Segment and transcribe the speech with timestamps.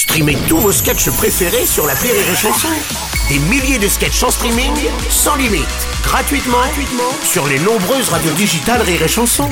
[0.00, 2.68] Streamez tous vos sketchs préférés sur la Rire et Chanson.
[3.28, 4.72] Des milliers de sketchs en streaming,
[5.10, 5.68] sans limite,
[6.02, 9.50] gratuitement, gratuitement sur les nombreuses radios digitales Rire et Chanson.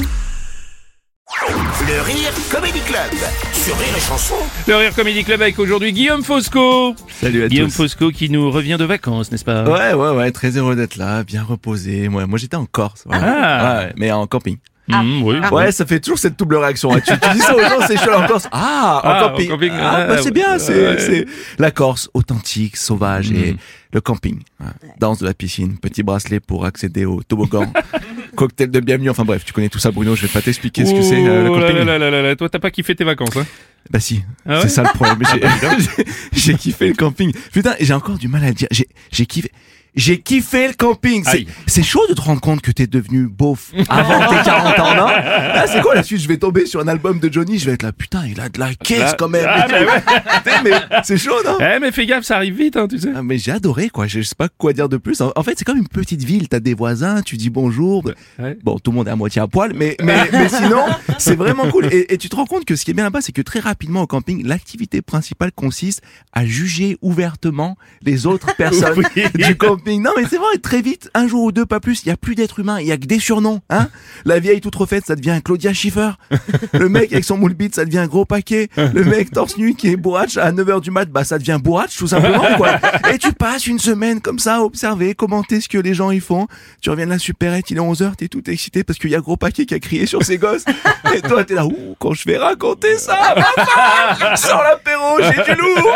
[1.86, 3.10] Le Rire Comedy Club
[3.52, 4.36] sur Rire et Chanson.
[4.66, 6.94] Le Rire Comedy Club avec aujourd'hui Guillaume Fosco.
[7.20, 7.76] Salut à Guillaume tous.
[7.76, 9.64] Fosco qui nous revient de vacances, n'est-ce pas?
[9.64, 12.08] Ouais, ouais, ouais, très heureux d'être là, bien reposé.
[12.08, 13.04] Moi, moi j'étais en Corse.
[13.10, 13.80] Ah.
[13.80, 14.56] Ouais, mais en camping.
[14.88, 15.36] Mmh, oui.
[15.52, 16.92] Ouais, ça fait toujours cette double réaction.
[16.94, 17.00] hein.
[17.06, 18.48] Tu, tu dis ça aux gens, c'est chaud en Corse.
[18.52, 19.48] Ah, en Ah, en camping.
[19.50, 19.70] camping.
[19.74, 20.96] Ah, Ah, bah, c'est bien, c'est, Ouais.
[20.98, 21.26] c'est
[21.58, 23.56] la Corse authentique, sauvage et Mm.
[23.92, 24.40] le camping.
[24.60, 24.66] Ouais.
[24.98, 27.70] Danse de la piscine, petit bracelet pour accéder au toboggan,
[28.36, 29.10] cocktail de bienvenue.
[29.10, 30.14] Enfin bref, tu connais tout ça, Bruno.
[30.16, 31.84] Je vais pas t'expliquer ce que c'est euh, le Oh là camping.
[31.84, 33.46] là là là là, Toi, t'as pas kiffé tes vacances, hein?
[33.90, 34.60] Bah si, Ah ouais?
[34.62, 35.18] c'est ça le problème.
[36.32, 37.32] J'ai- kiffé le camping.
[37.52, 38.68] Putain, j'ai encore du mal à le dire.
[38.70, 39.50] J'ai kiffé.
[39.98, 41.24] J'ai kiffé le camping.
[41.66, 45.06] C'est- chaud de te rendre compte que t'es devenu beauf avant tes 40 ans, non
[45.06, 46.20] Là, c'est quoi la suite?
[46.20, 48.48] Je vais tomber sur un album de Johnny, je vais être là, putain, il a
[48.48, 49.46] de la caisse quand même.
[49.48, 49.66] Ah,
[50.62, 50.70] mais
[51.04, 51.56] c'est chaud, non?
[51.60, 53.08] Eh, mais fais gaffe, ça arrive vite, hein, tu sais.
[53.14, 55.20] Ah, mais j'ai adoré quoi, je sais pas quoi dire de plus.
[55.20, 58.04] En, en fait, c'est comme une petite ville, t'as des voisins, tu dis bonjour.
[58.38, 58.56] Ouais.
[58.62, 60.84] Bon, tout le monde est à moitié à poil, mais, mais, mais sinon,
[61.18, 61.86] c'est vraiment cool.
[61.92, 63.60] Et, et tu te rends compte que ce qui est bien là-bas, c'est que très
[63.60, 66.02] rapidement au camping, l'activité principale consiste
[66.32, 69.24] à juger ouvertement les autres personnes Oui.
[69.44, 69.87] du camping.
[69.96, 72.16] Non, mais c'est vrai, très vite, un jour ou deux, pas plus, il y a
[72.16, 73.88] plus d'êtres humains, il y a que des surnoms, hein.
[74.24, 76.10] La vieille toute refaite, ça devient Claudia Schiffer.
[76.74, 78.68] Le mec avec son moule bite, ça devient un gros paquet.
[78.76, 81.96] Le mec torse nu qui est bourrach à 9h du mat, bah ça devient bourrach
[81.96, 82.78] tout simplement quoi.
[83.12, 86.20] Et tu passes une semaine comme ça à observer, commenter ce que les gens y
[86.20, 86.46] font.
[86.82, 89.20] Tu reviens de la supérette, il est 11h, t'es tout excité parce qu'il y a
[89.20, 90.64] gros paquet qui a crié sur ses gosses.
[91.14, 95.60] Et toi t'es là, ouh, quand je vais raconter ça, femme, sans l'apéro, j'ai du
[95.60, 95.94] lourd.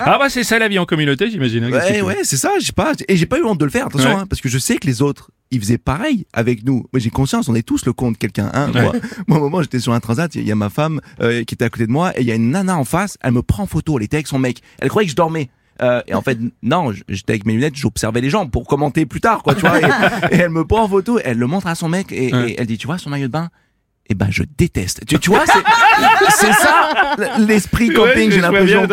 [0.00, 1.64] Ah bah c'est ça la vie en communauté, j'imagine.
[1.64, 3.86] hein, Ouais, ouais, c'est ça, j'ai pas, et j'ai pas eu honte de le faire,
[3.86, 4.16] attention, Ouais.
[4.16, 6.86] hein, parce que je sais que les autres, ils faisaient pareil avec nous.
[6.92, 8.70] Moi, j'ai conscience, on est tous le compte de quelqu'un, hein.
[8.72, 8.82] Ouais.
[8.82, 8.92] Moi,
[9.28, 11.64] moi, au moment, j'étais sur un transat, il y a ma femme, euh, qui était
[11.64, 13.62] à côté de moi, et il y a une nana en face, elle me prend
[13.64, 14.60] en photo, elle était avec son mec.
[14.80, 15.50] Elle croyait que je dormais.
[15.82, 19.20] Euh, et en fait, non, j'étais avec mes lunettes, j'observais les gens pour commenter plus
[19.20, 19.80] tard, quoi, tu vois.
[19.80, 19.84] Et,
[20.32, 22.50] et elle me prend en photo, elle le montre à son mec, et, Ouais.
[22.52, 23.48] et elle dit, tu vois, son maillot de bain?
[24.12, 25.06] Eh ben, je déteste.
[25.06, 25.62] Tu, tu vois, c'est,
[26.36, 26.90] c'est ça,
[27.38, 28.86] l'esprit camping, je j'ai l'impression.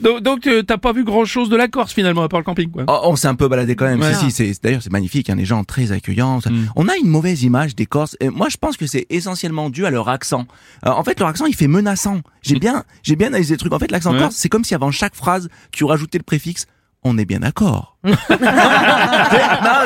[0.00, 2.44] Donc, donc euh, t'as pas vu grand chose de la Corse finalement, à part le
[2.44, 2.84] camping, quoi.
[2.88, 4.00] Oh, on s'est un peu baladé quand même.
[4.00, 4.12] Ouais.
[4.14, 6.40] Si, si, c'est, d'ailleurs, c'est magnifique, hein, les gens très accueillants.
[6.40, 6.68] Ça- Mm.
[6.76, 8.16] On a une mauvaise image des Corses.
[8.20, 10.46] Et moi, je pense que c'est essentiellement dû à leur accent.
[10.84, 12.20] Euh, en fait, leur accent, il fait menaçant.
[12.42, 13.72] J'ai bien, j'ai bien analysé le truc.
[13.72, 14.18] En fait, l'accent Ouais.
[14.18, 16.66] corse, c'est comme si avant chaque phrase, tu rajoutais le préfixe
[17.06, 17.94] on est bien d'accord.
[18.06, 18.14] non,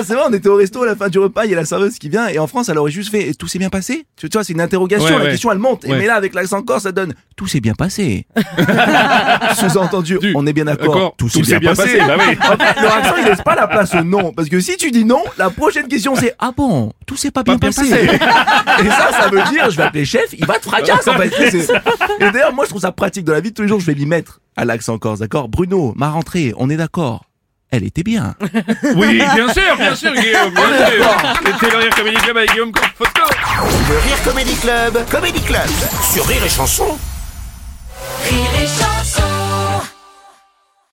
[0.04, 1.64] c'est vrai, on était au resto à la fin du repas, il y a la
[1.64, 4.04] serveuse qui vient, et en France, elle aurait juste fait, et tout s'est bien passé?
[4.16, 5.30] Tu vois, c'est une interrogation, Ouais, la ouais.
[5.30, 5.84] question, elle monte.
[5.86, 5.98] Et Ouais.
[5.98, 8.26] mais là, avec l'accent corse, ça donne, tout s'est bien passé.
[9.56, 11.14] Sous-entendu, Du- on est bien d'accord.
[11.16, 11.98] Tout s'est bien, passé.
[12.06, 12.36] bah oui.
[12.42, 14.32] En fait, leur accent, il laisse pas la place au non.
[14.32, 17.42] Parce que si tu dis non, la prochaine question c'est Ah bon, tout s'est pas
[17.42, 17.86] bien bien passé.
[18.04, 18.18] Et
[18.88, 21.32] ça, ça veut dire, je vais appeler chef, il va te fracasser en fait.
[21.50, 21.72] C'est-
[22.20, 23.86] Et d'ailleurs, moi, je trouve ça pratique dans la vie de tous les jours, je
[23.86, 25.48] vais l'y mettre à l'accent corse, d'accord?
[25.48, 27.24] Bruno, ma rentrée, on est d'accord.
[27.70, 28.34] Elle était bien.
[28.94, 31.06] Oui, bien sûr, bien sûr, Guillaume, bien sûr.
[31.46, 33.22] C'était le Rire Comedy Club avec Guillaume Fosco.
[33.88, 35.68] Le Rire Comedy Club, Comedy Club
[36.12, 36.84] sur Rire et Chanson.
[36.84, 37.19] Rire et chanson.